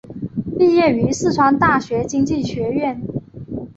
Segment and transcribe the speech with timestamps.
[0.57, 2.99] 毕业于四川大学经济学院。